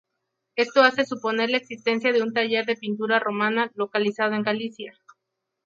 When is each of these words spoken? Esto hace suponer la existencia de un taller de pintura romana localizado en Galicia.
Esto 0.55 0.81
hace 0.81 1.05
suponer 1.05 1.51
la 1.51 1.57
existencia 1.57 2.11
de 2.11 2.23
un 2.23 2.33
taller 2.33 2.65
de 2.65 2.75
pintura 2.75 3.19
romana 3.19 3.69
localizado 3.75 4.33
en 4.33 4.41
Galicia. 4.41 4.97